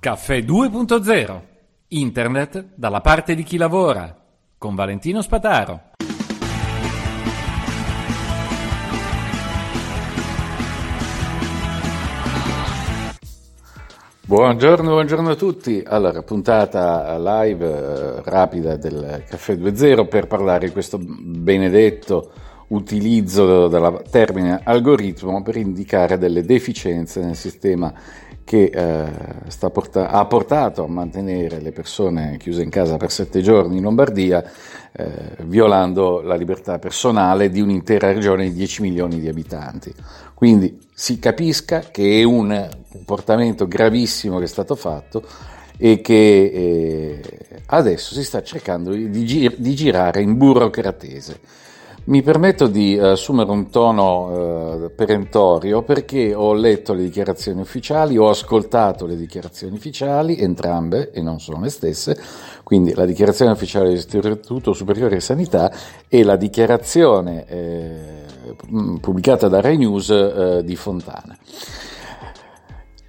Caffè 0.00 0.38
2.0 0.38 1.40
Internet 1.88 2.68
dalla 2.74 3.02
parte 3.02 3.34
di 3.34 3.42
chi 3.42 3.58
lavora 3.58 4.16
con 4.56 4.74
Valentino 4.74 5.20
Spataro. 5.20 5.90
Buongiorno, 14.22 14.88
buongiorno 14.88 15.28
a 15.28 15.34
tutti. 15.34 15.82
Allora, 15.84 16.22
puntata 16.22 17.18
live 17.18 17.66
eh, 17.66 18.22
rapida 18.24 18.76
del 18.76 19.24
Caffè 19.28 19.52
2.0 19.52 20.08
per 20.08 20.26
parlare 20.26 20.68
di 20.68 20.72
questo 20.72 20.98
benedetto 20.98 22.32
utilizzo 22.68 23.68
del 23.68 24.02
termine 24.10 24.60
algoritmo 24.64 25.42
per 25.42 25.56
indicare 25.56 26.16
delle 26.16 26.42
deficienze 26.42 27.20
nel 27.20 27.36
sistema 27.36 27.92
che 28.50 28.64
eh, 28.64 29.70
porta- 29.70 30.10
ha 30.10 30.26
portato 30.26 30.82
a 30.82 30.88
mantenere 30.88 31.60
le 31.60 31.70
persone 31.70 32.36
chiuse 32.36 32.64
in 32.64 32.68
casa 32.68 32.96
per 32.96 33.12
sette 33.12 33.42
giorni 33.42 33.76
in 33.76 33.84
Lombardia, 33.84 34.42
eh, 34.90 35.36
violando 35.44 36.20
la 36.20 36.34
libertà 36.34 36.80
personale 36.80 37.48
di 37.48 37.60
un'intera 37.60 38.12
regione 38.12 38.48
di 38.48 38.52
10 38.54 38.82
milioni 38.82 39.20
di 39.20 39.28
abitanti. 39.28 39.94
Quindi 40.34 40.80
si 40.92 41.20
capisca 41.20 41.78
che 41.92 42.18
è 42.18 42.24
un 42.24 42.68
comportamento 42.90 43.68
gravissimo 43.68 44.38
che 44.38 44.44
è 44.46 44.48
stato 44.48 44.74
fatto 44.74 45.22
e 45.76 46.00
che 46.00 46.50
eh, 46.52 47.20
adesso 47.66 48.14
si 48.14 48.24
sta 48.24 48.42
cercando 48.42 48.90
di, 48.90 49.24
gir- 49.24 49.58
di 49.58 49.76
girare 49.76 50.22
in 50.22 50.36
burocratese. 50.36 51.38
Mi 52.10 52.22
permetto 52.22 52.66
di 52.66 52.96
eh, 52.96 53.10
assumere 53.10 53.52
un 53.52 53.70
tono 53.70 54.86
eh, 54.86 54.90
perentorio 54.90 55.82
perché 55.82 56.34
ho 56.34 56.52
letto 56.54 56.92
le 56.92 57.04
dichiarazioni 57.04 57.60
ufficiali, 57.60 58.18
ho 58.18 58.28
ascoltato 58.28 59.06
le 59.06 59.14
dichiarazioni 59.14 59.76
ufficiali, 59.76 60.36
entrambe 60.36 61.12
e 61.12 61.22
non 61.22 61.38
sono 61.38 61.60
le 61.60 61.70
stesse, 61.70 62.20
quindi 62.64 62.94
la 62.94 63.04
dichiarazione 63.04 63.52
ufficiale 63.52 63.90
dell'Istituto 63.90 64.72
Superiore 64.72 65.14
di 65.14 65.20
Sanità 65.20 65.70
e 66.08 66.24
la 66.24 66.34
dichiarazione 66.34 67.46
eh, 67.46 68.24
pubblicata 69.00 69.46
da 69.46 69.60
Rai 69.60 69.76
News 69.76 70.10
eh, 70.10 70.62
di 70.64 70.74
Fontana. 70.74 71.38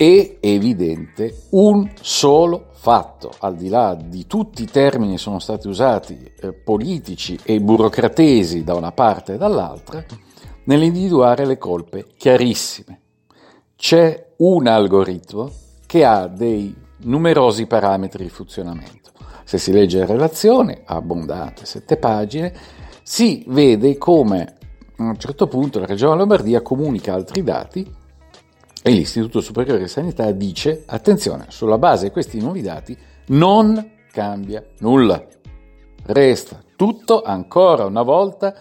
È 0.02 0.38
evidente 0.40 1.44
un 1.52 1.88
solo 2.02 2.70
fatto, 2.72 3.30
al 3.38 3.56
di 3.56 3.70
là 3.70 3.94
di 3.94 4.26
tutti 4.26 4.64
i 4.64 4.66
termini 4.66 5.12
che 5.12 5.18
sono 5.20 5.38
stati 5.38 5.68
usati, 5.68 6.18
eh, 6.40 6.54
politici 6.54 7.38
e 7.44 7.62
burocratesi 7.62 8.64
da 8.64 8.74
una 8.74 8.94
parte 8.94 9.36
e 9.36 9.38
dall'altra, 9.38 10.04
nell'individuare 10.64 11.46
le 11.46 11.60
colpe 11.60 12.08
chiarissime. 12.18 13.00
C'è 13.76 14.30
un 14.38 14.66
algoritmo 14.66 15.52
che 15.86 16.04
ha 16.04 16.26
dei 16.26 16.76
numerosi 17.02 17.68
parametri 17.68 18.24
di 18.24 18.30
funzionamento. 18.32 19.12
Se 19.44 19.60
si 19.60 19.72
legge 19.72 20.00
la 20.00 20.08
relazione, 20.08 20.82
abbondante, 20.84 21.68
sette 21.68 21.98
pagine, 21.98 22.52
si 23.04 23.44
vede 23.50 24.00
come 24.00 24.56
a 24.96 25.04
un 25.04 25.20
certo 25.20 25.46
punto 25.46 25.78
la 25.78 25.86
Regione 25.86 26.16
Lombardia 26.16 26.64
comunica 26.64 27.14
altri 27.14 27.44
dati 27.44 28.00
e 28.84 28.92
l'Istituto 28.92 29.42
Superiore 29.42 29.80
di 29.80 29.88
Sanità 29.88 30.32
dice, 30.32 30.84
attenzione, 30.88 31.46
sulla 31.50 31.78
base 31.78 32.06
di 32.06 32.12
questi 32.12 32.40
nuovi 32.40 32.62
dati 32.62 32.98
non 33.28 33.92
cambia 34.12 34.64
nulla. 34.80 35.24
Resta 36.04 36.62
tutto 36.76 37.22
ancora 37.22 37.86
una 37.86 38.02
volta 38.02 38.56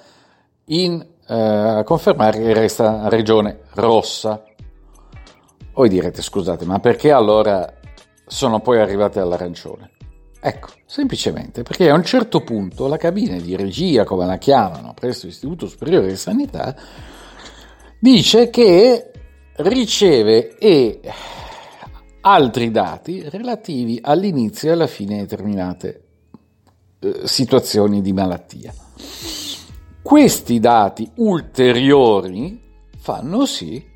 in, 0.66 1.04
eh, 1.26 1.34
a 1.34 1.82
confermare 1.84 2.38
che 2.38 2.52
resta 2.52 3.08
regione 3.08 3.60
rossa. 3.74 4.44
Voi 5.72 5.88
direte, 5.88 6.20
scusate, 6.20 6.66
ma 6.66 6.78
perché 6.80 7.10
allora 7.10 7.72
sono 8.26 8.60
poi 8.60 8.78
arrivate 8.78 9.20
all'arancione? 9.20 9.92
Ecco, 10.42 10.68
semplicemente 10.84 11.62
perché 11.62 11.88
a 11.88 11.94
un 11.94 12.04
certo 12.04 12.42
punto 12.42 12.86
la 12.88 12.96
cabina 12.98 13.36
di 13.36 13.56
regia, 13.56 14.04
come 14.04 14.26
la 14.26 14.36
chiamano 14.36 14.94
presso 14.94 15.26
l'Istituto 15.26 15.66
Superiore 15.66 16.08
di 16.08 16.16
Sanità, 16.16 16.74
dice 17.98 18.50
che 18.50 19.09
riceve 19.62 20.56
e 20.58 21.00
altri 22.22 22.70
dati 22.70 23.28
relativi 23.28 23.98
all'inizio 24.02 24.70
e 24.70 24.72
alla 24.72 24.86
fine 24.86 25.16
di 25.16 25.20
determinate 25.20 26.02
eh, 27.00 27.20
situazioni 27.24 28.02
di 28.02 28.12
malattia. 28.12 28.72
Questi 30.02 30.58
dati 30.58 31.10
ulteriori 31.16 32.60
fanno 32.98 33.46
sì 33.46 33.88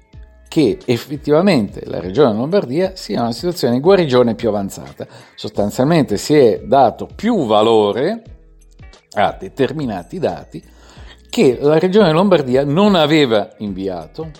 che 0.48 0.78
effettivamente 0.84 1.82
la 1.86 1.98
regione 1.98 2.34
Lombardia 2.34 2.94
sia 2.94 3.22
una 3.22 3.32
situazione 3.32 3.74
di 3.74 3.80
guarigione 3.80 4.34
più 4.34 4.48
avanzata. 4.48 5.06
Sostanzialmente 5.34 6.16
si 6.16 6.34
è 6.34 6.62
dato 6.64 7.08
più 7.12 7.44
valore 7.46 8.22
a 9.14 9.36
determinati 9.38 10.18
dati 10.18 10.62
che 11.28 11.58
la 11.60 11.78
regione 11.78 12.12
Lombardia 12.12 12.64
non 12.64 12.94
aveva 12.94 13.50
inviato 13.58 14.30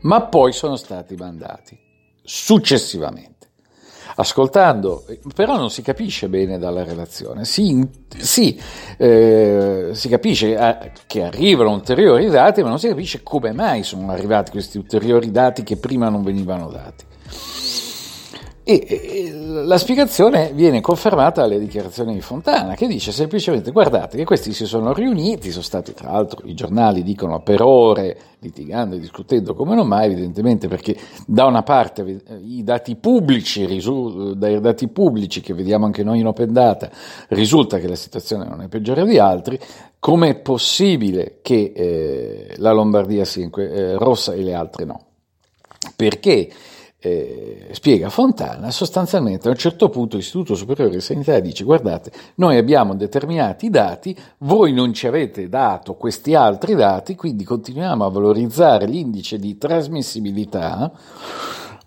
ma 0.00 0.22
poi 0.22 0.52
sono 0.52 0.76
stati 0.76 1.14
mandati 1.14 1.78
successivamente. 2.22 3.36
Ascoltando, 4.16 5.04
però 5.34 5.56
non 5.56 5.70
si 5.70 5.80
capisce 5.80 6.28
bene 6.28 6.58
dalla 6.58 6.82
relazione, 6.82 7.44
si, 7.44 7.88
si, 8.16 8.60
eh, 8.96 9.90
si 9.92 10.08
capisce 10.08 10.56
eh, 10.56 10.92
che 11.06 11.22
arrivano 11.22 11.70
ulteriori 11.70 12.28
dati, 12.28 12.62
ma 12.62 12.68
non 12.68 12.80
si 12.80 12.88
capisce 12.88 13.22
come 13.22 13.52
mai 13.52 13.84
sono 13.84 14.10
arrivati 14.10 14.50
questi 14.50 14.76
ulteriori 14.76 15.30
dati 15.30 15.62
che 15.62 15.76
prima 15.76 16.08
non 16.08 16.24
venivano 16.24 16.68
dati. 16.68 17.04
E, 18.70 19.32
la 19.64 19.78
spiegazione 19.78 20.52
viene 20.52 20.82
confermata 20.82 21.40
dalle 21.40 21.58
dichiarazioni 21.58 22.12
di 22.12 22.20
Fontana, 22.20 22.74
che 22.74 22.86
dice 22.86 23.12
semplicemente: 23.12 23.70
guardate 23.70 24.18
che 24.18 24.24
questi 24.24 24.52
si 24.52 24.66
sono 24.66 24.92
riuniti, 24.92 25.50
sono 25.50 25.62
stati 25.62 25.94
tra 25.94 26.12
l'altro 26.12 26.46
i 26.46 26.52
giornali 26.52 27.02
dicono 27.02 27.40
per 27.40 27.62
ore 27.62 28.18
litigando 28.40 28.94
e 28.94 28.98
discutendo 28.98 29.54
come 29.54 29.74
non 29.74 29.86
mai, 29.86 30.12
evidentemente 30.12 30.68
perché 30.68 30.94
da 31.26 31.46
una 31.46 31.62
parte 31.62 32.20
i 32.44 32.62
dati 32.62 32.96
pubblici, 32.96 33.64
dai 34.36 34.60
dati 34.60 34.88
pubblici 34.88 35.40
che 35.40 35.54
vediamo 35.54 35.86
anche 35.86 36.04
noi 36.04 36.20
in 36.20 36.26
Open 36.26 36.52
Data, 36.52 36.90
risulta 37.28 37.78
che 37.78 37.88
la 37.88 37.96
situazione 37.96 38.44
non 38.44 38.60
è 38.60 38.68
peggiore 38.68 39.06
di 39.06 39.18
altri. 39.18 39.58
Com'è 39.98 40.34
possibile 40.40 41.38
che 41.40 41.72
eh, 41.74 42.54
la 42.58 42.72
Lombardia 42.72 43.24
sia 43.24 43.48
que- 43.48 43.70
eh, 43.70 43.96
rossa 43.96 44.34
e 44.34 44.42
le 44.42 44.52
altre 44.52 44.84
no? 44.84 45.06
Perché? 45.96 46.50
Eh, 47.00 47.68
spiega 47.72 48.10
Fontana, 48.10 48.70
sostanzialmente 48.72 49.46
a 49.46 49.52
un 49.52 49.56
certo 49.56 49.88
punto 49.88 50.16
l'Istituto 50.16 50.56
Superiore 50.56 50.90
di 50.90 51.00
Sanità 51.00 51.38
dice 51.38 51.62
guardate, 51.62 52.10
noi 52.36 52.56
abbiamo 52.56 52.94
determinati 52.94 53.70
dati, 53.70 54.16
voi 54.38 54.72
non 54.72 54.92
ci 54.92 55.06
avete 55.06 55.48
dato 55.48 55.94
questi 55.94 56.34
altri 56.34 56.74
dati, 56.74 57.14
quindi 57.14 57.44
continuiamo 57.44 58.04
a 58.04 58.10
valorizzare 58.10 58.86
l'indice 58.86 59.38
di 59.38 59.56
trasmissibilità 59.56 60.90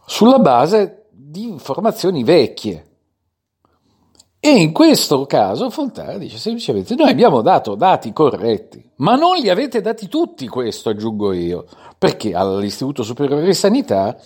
sulla 0.06 0.40
base 0.40 1.08
di 1.12 1.48
informazioni 1.48 2.24
vecchie. 2.24 2.85
E 4.44 4.50
in 4.50 4.72
questo 4.72 5.26
caso 5.28 5.70
Fontana 5.70 6.18
dice 6.18 6.38
semplicemente 6.38 6.96
noi 6.96 7.09
abbiamo 7.09 7.41
dato 7.41 7.76
dati 7.76 8.12
corretti, 8.12 8.84
ma 8.97 9.16
non 9.16 9.35
li 9.35 9.50
avete 9.50 9.82
dati 9.82 10.08
tutti 10.08 10.47
questo, 10.47 10.90
aggiungo 10.90 11.32
io, 11.34 11.66
perché 11.97 12.34
all'Istituto 12.34 13.03
Superiore 13.03 13.46
di 13.46 13.53
Sanità 13.53 14.18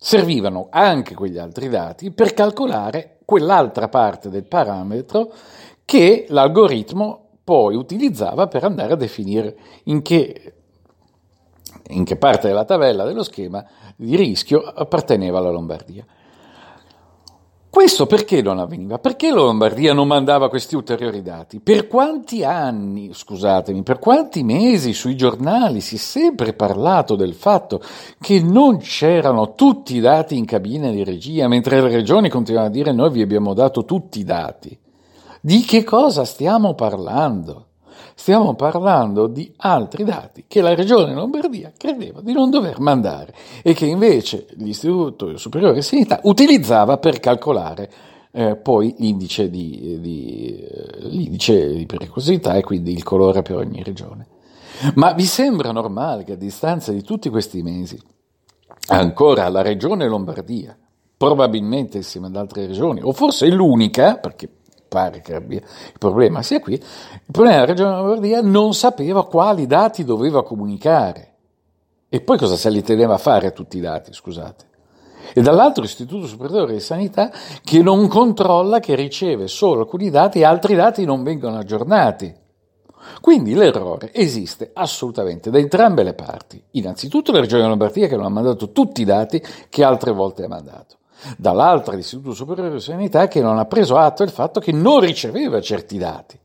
servivano 0.00 0.68
anche 0.70 1.14
quegli 1.14 1.38
altri 1.38 1.68
dati 1.68 2.12
per 2.12 2.32
calcolare 2.32 3.18
quell'altra 3.24 3.88
parte 3.88 4.30
del 4.30 4.46
parametro 4.46 5.32
che 5.84 6.26
l'algoritmo 6.28 7.24
poi 7.42 7.74
utilizzava 7.74 8.46
per 8.46 8.62
andare 8.62 8.92
a 8.92 8.96
definire 8.96 9.56
in 9.84 10.02
che, 10.02 10.54
in 11.88 12.04
che 12.04 12.16
parte 12.16 12.46
della 12.46 12.64
tabella 12.64 13.04
dello 13.04 13.24
schema 13.24 13.64
di 13.96 14.14
rischio 14.14 14.60
apparteneva 14.60 15.40
la 15.40 15.50
Lombardia. 15.50 16.04
Questo 17.70 18.06
perché 18.06 18.40
non 18.40 18.58
avveniva? 18.58 18.98
Perché 18.98 19.28
la 19.28 19.42
Lombardia 19.42 19.92
non 19.92 20.06
mandava 20.06 20.48
questi 20.48 20.74
ulteriori 20.74 21.20
dati? 21.20 21.60
Per 21.60 21.86
quanti 21.86 22.42
anni, 22.42 23.10
scusatemi, 23.12 23.82
per 23.82 23.98
quanti 23.98 24.42
mesi 24.42 24.94
sui 24.94 25.14
giornali 25.16 25.82
si 25.82 25.96
è 25.96 25.98
sempre 25.98 26.54
parlato 26.54 27.14
del 27.14 27.34
fatto 27.34 27.82
che 28.20 28.40
non 28.40 28.78
c'erano 28.78 29.54
tutti 29.54 29.96
i 29.96 30.00
dati 30.00 30.36
in 30.36 30.46
cabina 30.46 30.90
di 30.90 31.04
regia, 31.04 31.46
mentre 31.46 31.82
le 31.82 31.88
regioni 31.88 32.30
continuavano 32.30 32.72
a 32.72 32.76
dire 32.76 32.92
noi 32.92 33.10
vi 33.10 33.22
abbiamo 33.22 33.52
dato 33.52 33.84
tutti 33.84 34.20
i 34.20 34.24
dati. 34.24 34.76
Di 35.40 35.60
che 35.60 35.84
cosa 35.84 36.24
stiamo 36.24 36.74
parlando? 36.74 37.67
Stiamo 38.14 38.54
parlando 38.54 39.26
di 39.26 39.52
altri 39.56 40.04
dati 40.04 40.44
che 40.46 40.60
la 40.60 40.74
Regione 40.74 41.14
Lombardia 41.14 41.72
credeva 41.76 42.20
di 42.20 42.32
non 42.32 42.50
dover 42.50 42.80
mandare 42.80 43.34
e 43.62 43.74
che 43.74 43.86
invece 43.86 44.46
l'Istituto 44.56 45.36
Superiore 45.36 45.74
di 45.74 45.82
Sanità 45.82 46.20
utilizzava 46.24 46.98
per 46.98 47.20
calcolare 47.20 47.90
eh, 48.32 48.56
poi 48.56 48.94
l'indice 48.98 49.48
di, 49.50 49.98
di, 50.00 50.60
eh, 50.60 51.08
l'indice 51.08 51.72
di 51.72 51.86
pericolosità 51.86 52.54
e 52.54 52.62
quindi 52.62 52.92
il 52.92 53.02
colore 53.02 53.42
per 53.42 53.56
ogni 53.56 53.82
regione. 53.82 54.26
Ma 54.94 55.12
vi 55.12 55.24
sembra 55.24 55.72
normale 55.72 56.24
che 56.24 56.32
a 56.32 56.36
distanza 56.36 56.92
di 56.92 57.02
tutti 57.02 57.28
questi 57.30 57.62
mesi 57.62 57.98
ancora 58.88 59.48
la 59.48 59.62
Regione 59.62 60.06
Lombardia, 60.06 60.76
probabilmente 61.16 61.96
insieme 61.96 62.28
ad 62.28 62.36
altre 62.36 62.66
regioni, 62.66 63.00
o 63.02 63.12
forse 63.12 63.48
l'unica, 63.48 64.16
perché 64.16 64.48
pare 64.88 65.20
che 65.20 65.34
abbia 65.34 65.58
il 65.58 65.98
problema 65.98 66.42
sia 66.42 66.60
qui, 66.60 66.74
il 66.74 66.82
problema 67.30 67.56
della 67.56 67.66
Regione 67.66 67.96
Lombardia 67.96 68.40
non 68.40 68.74
sapeva 68.74 69.26
quali 69.26 69.66
dati 69.66 70.04
doveva 70.04 70.42
comunicare. 70.42 71.34
E 72.08 72.20
poi 72.22 72.38
cosa 72.38 72.56
se 72.56 72.70
li 72.70 72.82
teneva 72.82 73.14
a 73.14 73.18
fare 73.18 73.52
tutti 73.52 73.76
i 73.76 73.80
dati, 73.80 74.12
scusate? 74.12 74.66
E 75.34 75.42
dall'altro 75.42 75.82
l'Istituto 75.82 76.26
Superiore 76.26 76.72
di 76.72 76.80
Sanità 76.80 77.30
che 77.62 77.82
non 77.82 78.08
controlla, 78.08 78.80
che 78.80 78.94
riceve 78.94 79.46
solo 79.46 79.82
alcuni 79.82 80.08
dati 80.08 80.40
e 80.40 80.44
altri 80.44 80.74
dati 80.74 81.04
non 81.04 81.22
vengono 81.22 81.58
aggiornati. 81.58 82.34
Quindi 83.20 83.54
l'errore 83.54 84.12
esiste 84.12 84.70
assolutamente 84.72 85.50
da 85.50 85.58
entrambe 85.58 86.02
le 86.02 86.14
parti. 86.14 86.62
Innanzitutto 86.72 87.30
la 87.30 87.40
Regione 87.40 87.66
Lombardia 87.66 88.08
che 88.08 88.16
non 88.16 88.24
ha 88.24 88.30
mandato 88.30 88.72
tutti 88.72 89.02
i 89.02 89.04
dati 89.04 89.42
che 89.68 89.84
altre 89.84 90.12
volte 90.12 90.44
ha 90.44 90.48
mandato 90.48 90.97
dall'altra 91.36 91.94
l'Istituto 91.94 92.32
Superiore 92.32 92.70
di 92.70 92.80
Sanità 92.80 93.28
che 93.28 93.40
non 93.40 93.58
ha 93.58 93.64
preso 93.64 93.96
atto 93.96 94.24
del 94.24 94.32
fatto 94.32 94.60
che 94.60 94.72
non 94.72 95.00
riceveva 95.00 95.60
certi 95.60 95.98
dati. 95.98 96.38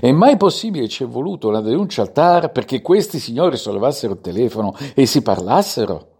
È 0.00 0.10
mai 0.10 0.36
possibile 0.36 0.88
ci 0.88 1.04
è 1.04 1.06
voluto 1.06 1.48
una 1.48 1.60
denuncia 1.60 2.02
al 2.02 2.12
TAR 2.12 2.50
perché 2.50 2.82
questi 2.82 3.18
signori 3.18 3.56
sollevassero 3.56 4.14
il 4.14 4.20
telefono 4.20 4.74
e 4.94 5.06
si 5.06 5.22
parlassero? 5.22 6.14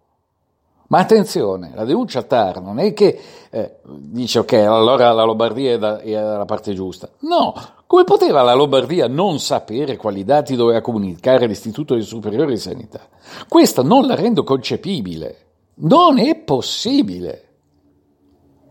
Ma 0.89 0.99
attenzione, 1.01 1.73
la 1.75 1.85
denuncia 1.85 2.21
al 2.21 2.27
TAR 2.27 2.61
non 2.61 2.79
è 2.79 2.93
che 2.93 3.19
eh, 3.51 3.77
dice 3.83 4.41
ok, 4.41 4.53
allora 4.53 5.11
la 5.13 5.25
Lombardia 5.25 5.73
è, 5.73 5.79
da, 5.79 5.99
è 5.99 6.13
dalla 6.13 6.45
parte 6.45 6.75
giusta. 6.75 7.09
No, 7.21 7.55
come 7.87 8.05
poteva 8.05 8.43
la 8.43 8.55
Lombardia 8.55 9.09
non 9.09 9.41
sapere 9.41 9.97
quali 9.97 10.23
dati 10.23 10.55
doveva 10.55 10.81
comunicare 10.81 11.47
l'Istituto 11.47 12.01
Superiore 12.01 12.53
di 12.53 12.59
Sanità? 12.59 13.01
Questa 13.49 13.83
non 13.83 14.07
la 14.07 14.15
rendo 14.15 14.45
concepibile. 14.45 15.39
Non 15.79 16.19
è 16.19 16.37
possibile. 16.37 17.46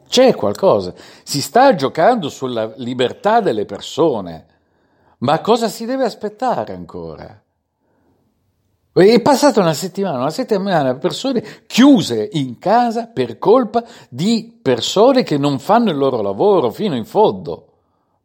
C'è 0.08 0.36
qualcosa, 0.36 0.94
si 1.24 1.42
sta 1.42 1.76
giocando 1.76 2.30
sulla 2.30 2.74
libertà 2.78 3.42
delle 3.42 3.66
persone, 3.66 4.46
ma 5.20 5.40
cosa 5.42 5.68
si 5.68 5.86
deve 5.86 6.06
aspettare 6.06 6.74
ancora? 6.74 7.42
È 8.94 9.22
passata 9.22 9.60
una 9.60 9.74
settimana, 9.74 10.20
una 10.20 10.30
settimana, 10.30 10.96
persone 10.96 11.44
chiuse 11.68 12.30
in 12.32 12.58
casa 12.60 13.08
per 13.08 13.38
colpa 13.38 13.84
di 14.10 14.58
persone 14.62 15.24
che 15.24 15.38
non 15.38 15.60
fanno 15.60 15.92
il 15.92 15.98
loro 15.98 16.22
lavoro 16.22 16.72
fino 16.72 16.96
in 16.96 17.04
fondo. 17.04 17.75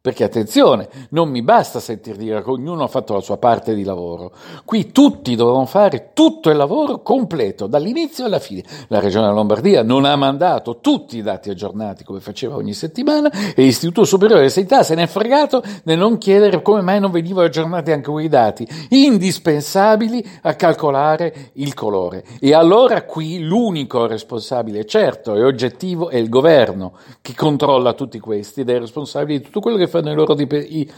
Perché 0.03 0.23
attenzione, 0.23 0.89
non 1.09 1.29
mi 1.29 1.43
basta 1.43 1.79
sentir 1.79 2.15
dire 2.15 2.41
che 2.41 2.49
ognuno 2.49 2.85
ha 2.85 2.87
fatto 2.87 3.13
la 3.13 3.19
sua 3.19 3.37
parte 3.37 3.75
di 3.75 3.83
lavoro. 3.83 4.31
Qui 4.65 4.91
tutti 4.91 5.35
dovevano 5.35 5.67
fare 5.67 6.09
tutto 6.13 6.49
il 6.49 6.57
lavoro 6.57 7.03
completo, 7.03 7.67
dall'inizio 7.67 8.25
alla 8.25 8.39
fine. 8.39 8.63
La 8.87 8.99
Regione 8.99 9.31
Lombardia 9.31 9.83
non 9.83 10.05
ha 10.05 10.15
mandato 10.15 10.79
tutti 10.79 11.17
i 11.17 11.21
dati 11.21 11.51
aggiornati 11.51 12.03
come 12.03 12.19
faceva 12.19 12.55
ogni 12.55 12.73
settimana 12.73 13.29
e 13.29 13.61
l'Istituto 13.61 14.03
Superiore 14.03 14.41
di 14.41 14.49
Sanità 14.49 14.81
se 14.81 14.95
ne 14.95 15.03
è 15.03 15.07
fregato 15.07 15.61
nel 15.83 15.99
non 15.99 16.17
chiedere 16.17 16.63
come 16.63 16.81
mai 16.81 16.99
non 16.99 17.11
venivano 17.11 17.45
aggiornati 17.45 17.91
anche 17.91 18.09
quei 18.09 18.27
dati 18.27 18.67
indispensabili 18.89 20.27
a 20.41 20.55
calcolare 20.55 21.51
il 21.53 21.75
colore. 21.75 22.23
E 22.39 22.55
allora 22.55 23.03
qui 23.03 23.43
l'unico 23.43 24.07
responsabile, 24.07 24.83
certo 24.87 25.35
e 25.35 25.43
oggettivo, 25.43 26.09
è 26.09 26.15
il 26.15 26.29
governo 26.29 26.93
che 27.21 27.35
controlla 27.35 27.93
tutti 27.93 28.17
questi 28.17 28.61
ed 28.61 28.71
è 28.71 28.79
responsabile 28.79 29.37
di 29.37 29.43
tutto 29.43 29.59
quello 29.59 29.77
che 29.77 29.89
fanno 29.91 30.11
i 30.11 30.15
loro 30.15 30.33
dip- 30.33 30.53
i, 30.53 30.91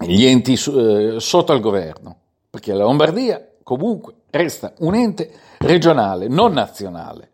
gli 0.00 0.24
enti 0.24 0.52
eh, 0.52 1.16
sotto 1.18 1.52
al 1.52 1.60
governo, 1.60 2.16
perché 2.50 2.72
la 2.72 2.84
Lombardia 2.84 3.44
comunque 3.62 4.14
resta 4.30 4.74
un 4.78 4.94
ente 4.94 5.30
regionale, 5.58 6.28
non 6.28 6.52
nazionale. 6.52 7.30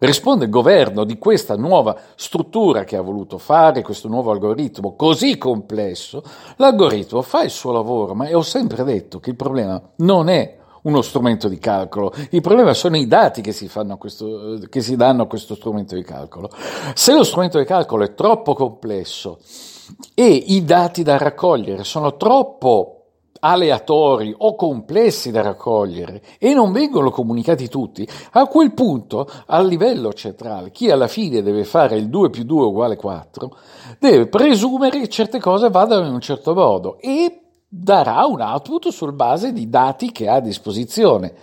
Risponde 0.00 0.44
il 0.44 0.50
governo 0.50 1.02
di 1.02 1.18
questa 1.18 1.56
nuova 1.56 1.98
struttura 2.14 2.84
che 2.84 2.94
ha 2.94 3.00
voluto 3.00 3.36
fare, 3.36 3.82
questo 3.82 4.06
nuovo 4.06 4.30
algoritmo 4.30 4.94
così 4.94 5.36
complesso. 5.38 6.22
L'algoritmo 6.56 7.20
fa 7.22 7.42
il 7.42 7.50
suo 7.50 7.72
lavoro, 7.72 8.14
ma 8.14 8.28
ho 8.32 8.42
sempre 8.42 8.84
detto 8.84 9.18
che 9.18 9.30
il 9.30 9.36
problema 9.36 9.82
non 9.96 10.28
è 10.28 10.56
uno 10.82 11.02
strumento 11.02 11.48
di 11.48 11.58
calcolo. 11.58 12.12
Il 12.30 12.42
problema 12.42 12.74
sono 12.74 12.96
i 12.96 13.08
dati 13.08 13.40
che 13.40 13.50
si, 13.50 13.68
questo, 13.98 14.60
che 14.68 14.80
si, 14.82 14.94
danno 14.94 15.24
a 15.24 15.26
questo 15.26 15.56
strumento 15.56 15.96
di 15.96 16.04
calcolo. 16.04 16.48
Se 16.94 17.12
lo 17.12 17.24
strumento 17.24 17.58
di 17.58 17.64
calcolo 17.64 18.04
è 18.04 18.14
troppo 18.14 18.54
complesso 18.54 19.40
e 20.14 20.26
i 20.26 20.64
dati 20.64 21.02
da 21.02 21.16
raccogliere 21.16 21.84
sono 21.84 22.16
troppo 22.16 22.98
aleatori 23.40 24.34
o 24.36 24.54
complessi 24.54 25.30
da 25.30 25.42
raccogliere 25.42 26.22
e 26.38 26.54
non 26.54 26.72
vengono 26.72 27.10
comunicati 27.10 27.68
tutti, 27.68 28.08
a 28.32 28.46
quel 28.46 28.72
punto 28.72 29.28
a 29.46 29.60
livello 29.62 30.12
centrale 30.12 30.70
chi 30.70 30.90
alla 30.90 31.08
fine 31.08 31.42
deve 31.42 31.64
fare 31.64 31.96
il 31.96 32.08
2 32.08 32.30
più 32.30 32.44
2 32.44 32.64
uguale 32.64 32.96
4 32.96 33.56
deve 33.98 34.26
presumere 34.26 35.00
che 35.00 35.08
certe 35.08 35.38
cose 35.38 35.70
vadano 35.70 36.06
in 36.06 36.14
un 36.14 36.20
certo 36.20 36.54
modo 36.54 36.98
e 36.98 37.42
darà 37.70 38.24
un 38.24 38.40
output 38.40 38.88
sul 38.88 39.12
base 39.12 39.52
di 39.52 39.68
dati 39.68 40.10
che 40.10 40.26
ha 40.26 40.36
a 40.36 40.40
disposizione 40.40 41.34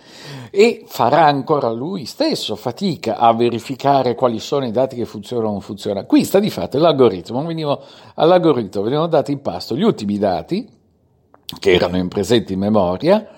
e 0.50 0.82
farà 0.86 1.26
ancora 1.26 1.70
lui 1.70 2.04
stesso 2.04 2.56
fatica 2.56 3.16
a 3.16 3.32
verificare 3.32 4.16
quali 4.16 4.40
sono 4.40 4.66
i 4.66 4.72
dati 4.72 4.96
che 4.96 5.04
funzionano 5.04 5.48
o 5.48 5.52
non 5.52 5.60
funzionano. 5.60 6.04
Qui 6.06 6.24
sta 6.24 6.40
di 6.40 6.50
fatto 6.50 6.78
l'algoritmo, 6.78 7.44
venivo, 7.44 7.80
all'algoritmo 8.14 8.82
venivano 8.82 9.06
dati 9.06 9.30
in 9.30 9.40
pasto 9.40 9.76
gli 9.76 9.84
ultimi 9.84 10.18
dati 10.18 10.68
che 11.60 11.72
erano 11.72 11.96
in 11.96 12.08
presenti 12.08 12.54
in 12.54 12.58
memoria 12.58 13.28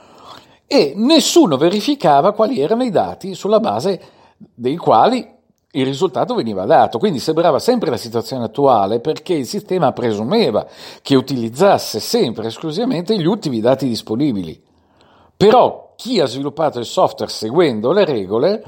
e 0.67 0.95
nessuno 0.97 1.59
verificava 1.59 2.33
quali 2.33 2.59
erano 2.59 2.85
i 2.85 2.91
dati 2.91 3.35
sulla 3.35 3.61
base 3.61 4.01
dei 4.55 4.77
quali 4.77 5.37
il 5.79 5.87
risultato 5.87 6.35
veniva 6.35 6.65
dato, 6.65 6.99
quindi 6.99 7.19
sembrava 7.19 7.59
sempre 7.59 7.91
la 7.91 7.97
situazione 7.97 8.45
attuale 8.45 9.01
perché 9.01 9.35
il 9.35 9.47
sistema 9.47 9.93
presumeva 9.93 10.67
che 11.03 11.15
utilizzasse 11.15 12.01
sempre 12.01 12.49
esclusivamente 12.49 13.17
gli 13.19 13.27
ultimi 13.27 13.61
dati 13.61 13.87
disponibili. 13.87 14.61
Però 15.37 15.93
chi 15.97 16.21
ha 16.21 16.27
sviluppato 16.27 16.79
il 16.79 16.85
software 16.85 17.31
seguendo 17.31 17.93
le 17.93 18.05
regole 18.05 18.63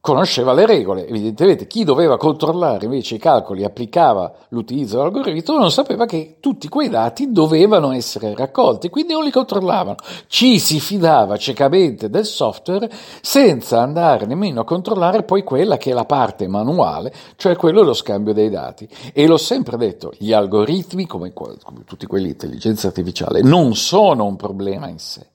conosceva 0.00 0.54
le 0.54 0.64
regole, 0.64 1.06
evidentemente 1.06 1.66
chi 1.66 1.84
doveva 1.84 2.16
controllare 2.16 2.86
invece 2.86 3.16
i 3.16 3.18
calcoli 3.18 3.64
applicava 3.64 4.32
l'utilizzo 4.48 4.96
dell'algoritmo 4.96 5.58
non 5.58 5.70
sapeva 5.70 6.06
che 6.06 6.36
tutti 6.40 6.68
quei 6.68 6.88
dati 6.88 7.30
dovevano 7.32 7.92
essere 7.92 8.34
raccolti, 8.34 8.88
quindi 8.88 9.12
non 9.12 9.24
li 9.24 9.30
controllavano. 9.30 9.96
Ci 10.26 10.58
si 10.58 10.80
fidava 10.80 11.36
ciecamente 11.36 12.08
del 12.08 12.24
software 12.24 12.90
senza 13.20 13.82
andare 13.82 14.24
nemmeno 14.24 14.60
a 14.60 14.64
controllare 14.64 15.22
poi 15.22 15.42
quella 15.42 15.76
che 15.76 15.90
è 15.90 15.94
la 15.94 16.06
parte 16.06 16.48
manuale, 16.48 17.12
cioè 17.36 17.56
quello 17.56 17.80
dello 17.80 17.92
scambio 17.92 18.32
dei 18.32 18.48
dati. 18.48 18.88
E 19.12 19.26
l'ho 19.26 19.36
sempre 19.36 19.76
detto, 19.76 20.12
gli 20.16 20.32
algoritmi, 20.32 21.06
come, 21.06 21.32
come 21.34 21.56
tutti 21.84 22.06
quelli 22.06 22.24
di 22.24 22.30
intelligenza 22.30 22.86
artificiale, 22.86 23.42
non 23.42 23.76
sono 23.76 24.24
un 24.24 24.36
problema 24.36 24.88
in 24.88 24.98
sé 24.98 25.26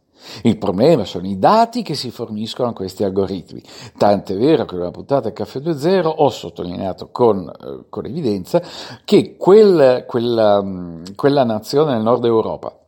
il 0.43 0.57
problema 0.57 1.05
sono 1.05 1.27
i 1.27 1.37
dati 1.37 1.81
che 1.81 1.95
si 1.95 2.11
forniscono 2.11 2.69
a 2.69 2.73
questi 2.73 3.03
algoritmi. 3.03 3.61
Tant'è 3.97 4.35
vero 4.35 4.65
che 4.65 4.75
nella 4.75 4.91
puntata 4.91 5.31
Caffè 5.33 5.59
2.0 5.59 6.13
ho 6.17 6.29
sottolineato 6.29 7.09
con, 7.11 7.49
eh, 7.49 7.85
con 7.89 8.05
evidenza 8.05 8.61
che 9.03 9.35
quel, 9.37 10.05
quella, 10.07 10.63
quella 11.15 11.43
nazione 11.43 11.93
nel 11.93 12.03
nord 12.03 12.25
Europa 12.25 12.79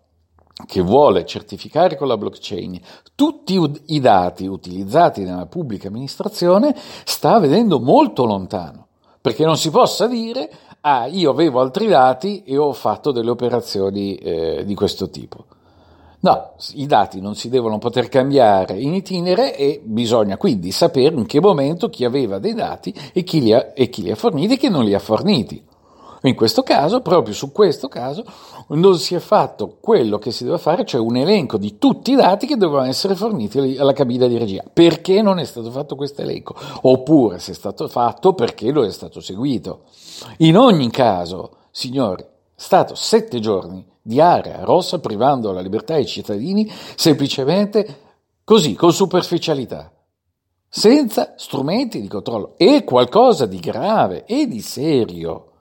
che 0.66 0.82
vuole 0.82 1.26
certificare 1.26 1.96
con 1.96 2.08
la 2.08 2.18
blockchain 2.18 2.80
tutti 3.14 3.60
i 3.88 4.00
dati 4.00 4.48
utilizzati 4.48 5.22
nella 5.22 5.46
pubblica 5.46 5.88
amministrazione 5.88 6.76
sta 7.04 7.38
vedendo 7.40 7.80
molto 7.80 8.26
lontano, 8.26 8.88
perché 9.22 9.46
non 9.46 9.58
si 9.58 9.70
possa 9.70 10.08
dire 10.08 10.50
ah 10.82 11.06
io 11.06 11.30
avevo 11.32 11.60
altri 11.60 11.88
dati 11.88 12.44
e 12.44 12.58
ho 12.58 12.74
fatto 12.74 13.12
delle 13.12 13.30
operazioni 13.30 14.16
eh, 14.16 14.64
di 14.66 14.74
questo 14.74 15.10
tipo. 15.10 15.46
No, 16.20 16.54
i 16.74 16.88
dati 16.88 17.22
non 17.22 17.36
si 17.36 17.48
devono 17.48 17.78
poter 17.78 18.10
cambiare 18.10 18.80
in 18.80 18.96
itinere 18.96 19.56
e 19.56 19.80
bisogna 19.84 20.38
quindi 20.38 20.72
sapere 20.72 21.16
in 21.16 21.28
che 21.28 21.40
momento 21.40 21.90
chi 21.90 22.06
aveva 22.06 22.40
dei 22.40 22.56
dati 22.56 22.94
e 23.14 23.24
chi 23.24 23.40
li 23.40 23.54
ha, 23.54 23.72
e 23.76 23.90
chi 23.90 24.02
li 24.02 24.10
ha 24.10 24.16
forniti 24.16 24.56
e 24.56 24.58
chi 24.58 24.70
non 24.70 24.84
li 24.84 24.96
ha 24.96 25.00
forniti. 25.00 25.64
In 26.24 26.34
questo 26.34 26.64
caso, 26.64 27.02
proprio 27.02 27.36
su 27.36 27.52
questo 27.52 27.88
caso, 27.88 28.24
non 28.70 28.98
si 28.98 29.14
è 29.14 29.20
fatto 29.20 29.78
quello 29.80 30.18
che 30.18 30.32
si 30.32 30.44
deve 30.44 30.58
fare, 30.58 30.84
cioè 30.84 31.00
un 31.00 31.16
elenco 31.16 31.58
di 31.58 31.78
tutti 31.78 32.12
i 32.12 32.16
dati 32.16 32.48
che 32.48 32.58
dovevano 32.58 32.88
essere 32.88 33.16
forniti 33.16 33.78
alla 33.78 33.94
cabina 33.94 34.26
di 34.26 34.38
regia. 34.38 34.64
Perché 34.74 35.22
non 35.22 35.38
è 35.38 35.46
stato 35.46 35.70
fatto 35.70 35.96
questo 35.96 36.24
elenco? 36.24 36.56
Oppure 36.82 37.38
se 37.38 37.52
è 37.52 37.56
stato 37.56 37.88
fatto 37.88 38.34
perché 38.34 38.72
lo 38.72 38.84
è 38.84 38.92
stato 38.92 39.22
seguito. 39.22 39.84
In 40.38 40.58
ogni 40.58 40.90
caso, 40.90 41.52
signori, 41.70 42.26
stato 42.60 42.96
sette 42.96 43.40
giorni 43.40 43.86
di 44.02 44.20
area 44.20 44.64
rossa 44.64 45.00
privando 45.00 45.52
la 45.52 45.62
libertà 45.62 45.94
ai 45.94 46.08
cittadini 46.08 46.68
semplicemente 46.96 48.00
così, 48.44 48.74
con 48.74 48.92
superficialità 48.92 49.92
senza 50.68 51.36
strumenti 51.38 52.02
di 52.02 52.08
controllo. 52.08 52.58
È 52.58 52.84
qualcosa 52.84 53.46
di 53.46 53.60
grave 53.60 54.26
e 54.26 54.48
di 54.48 54.62
serio. 54.62 55.52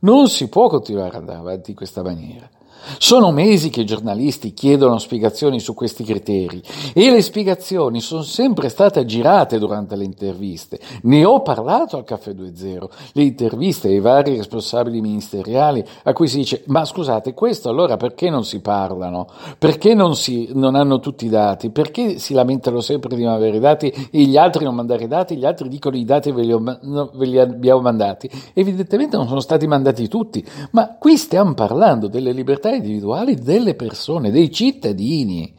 Non 0.00 0.28
si 0.28 0.48
può 0.48 0.68
continuare 0.68 1.08
ad 1.08 1.14
andare 1.16 1.38
avanti 1.38 1.70
in 1.70 1.76
questa 1.76 2.02
maniera. 2.02 2.48
Sono 2.98 3.32
mesi 3.32 3.70
che 3.70 3.80
i 3.80 3.86
giornalisti 3.86 4.52
chiedono 4.52 4.98
spiegazioni 4.98 5.58
su 5.58 5.74
questi 5.74 6.04
criteri 6.04 6.62
e 6.92 7.10
le 7.10 7.22
spiegazioni 7.22 8.00
sono 8.00 8.22
sempre 8.22 8.68
state 8.68 9.00
aggirate 9.00 9.58
durante 9.58 9.96
le 9.96 10.04
interviste. 10.04 10.78
Ne 11.02 11.24
ho 11.24 11.42
parlato 11.42 11.96
al 11.96 12.04
Caffè 12.04 12.32
2.0, 12.32 12.84
le 13.12 13.22
interviste 13.22 13.88
ai 13.88 14.00
vari 14.00 14.36
responsabili 14.36 15.00
ministeriali 15.00 15.84
a 16.02 16.12
cui 16.12 16.28
si 16.28 16.38
dice 16.38 16.62
ma 16.66 16.84
scusate 16.84 17.32
questo 17.34 17.68
allora 17.68 17.96
perché 17.96 18.28
non 18.28 18.44
si 18.44 18.60
parlano? 18.60 19.28
Perché 19.58 19.94
non, 19.94 20.14
si, 20.14 20.50
non 20.52 20.74
hanno 20.74 21.00
tutti 21.00 21.26
i 21.26 21.30
dati? 21.30 21.70
Perché 21.70 22.18
si 22.18 22.34
lamentano 22.34 22.80
sempre 22.80 23.16
di 23.16 23.24
non 23.24 23.32
avere 23.32 23.56
i 23.56 23.60
dati 23.60 23.86
e 24.10 24.22
gli 24.24 24.36
altri 24.36 24.64
non 24.64 24.74
mandare 24.74 25.04
i 25.04 25.08
dati? 25.08 25.36
Gli 25.36 25.46
altri 25.46 25.68
dicono 25.68 25.96
i 25.96 26.04
dati 26.04 26.30
ve 26.32 26.42
li, 26.42 26.52
ho, 26.52 26.60
ve 26.60 27.26
li 27.26 27.38
abbiamo 27.38 27.80
mandati. 27.80 28.30
Evidentemente 28.52 29.16
non 29.16 29.26
sono 29.26 29.40
stati 29.40 29.66
mandati 29.66 30.06
tutti, 30.08 30.44
ma 30.72 30.96
qui 30.98 31.16
stiamo 31.16 31.54
parlando 31.54 32.08
delle 32.08 32.32
libertà 32.32 32.63
individuali 32.70 33.34
delle 33.34 33.74
persone, 33.74 34.30
dei 34.30 34.50
cittadini. 34.50 35.54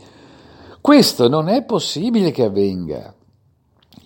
Questo 0.82 1.28
non 1.28 1.50
è 1.50 1.64
possibile 1.64 2.32
che 2.32 2.44
avvenga. 2.44 3.14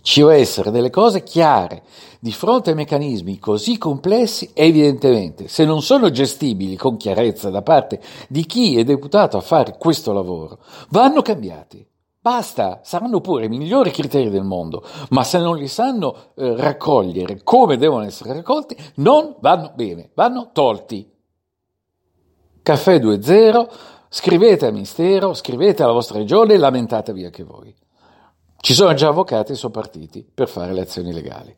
Ci 0.02 0.22
deve 0.22 0.36
essere 0.36 0.72
delle 0.72 0.90
cose 0.90 1.24
chiare 1.24 1.84
di 2.20 2.32
fronte 2.32 2.72
ai 2.72 2.76
meccanismi 2.76 3.38
così 3.40 3.78
complessi, 3.78 4.52
evidentemente, 4.54 5.48
se 5.48 5.66
non 5.66 5.82
sono 5.82 6.10
gestibili 6.10 6.76
con 6.76 6.98
chiarezza 6.98 7.50
da 7.50 7.62
parte 7.62 8.02
di 8.28 8.46
chi 8.46 8.78
è 8.78 8.84
deputato 8.84 9.38
a 9.38 9.42
fare 9.42 9.76
questo 9.78 10.12
lavoro, 10.12 10.60
vanno 10.90 11.22
cambiati. 11.22 11.86
Basta, 12.22 12.82
saranno 12.84 13.22
pure 13.22 13.46
i 13.46 13.50
migliori 13.50 13.92
criteri 13.92 14.30
del 14.30 14.44
mondo, 14.44 14.84
ma 15.10 15.24
se 15.24 15.40
non 15.40 15.56
li 15.56 15.70
sanno 15.70 16.34
eh, 16.36 16.56
raccogliere 16.58 17.42
come 17.44 17.78
devono 17.78 18.04
essere 18.04 18.34
raccolti, 18.34 18.76
non 18.96 19.36
vanno 19.40 19.72
bene, 19.74 20.12
vanno 20.16 20.50
tolti. 20.52 21.10
Caffè 22.70 23.00
2.0, 23.00 23.68
scrivete 24.10 24.68
al 24.68 24.74
Ministero, 24.74 25.34
scrivete 25.34 25.82
alla 25.82 25.92
vostra 25.92 26.20
regione 26.20 26.54
e 26.54 26.58
lamentatevi 26.58 27.26
anche 27.26 27.44
voi. 27.44 27.74
Ci 28.58 28.76
sono 28.76 28.94
già 28.94 29.08
avvocati 29.08 29.54
e 29.54 29.56
sono 29.56 29.72
partiti 29.72 30.24
per 30.32 30.48
fare 30.48 30.72
le 30.72 30.82
azioni 30.82 31.12
legali. 31.12 31.56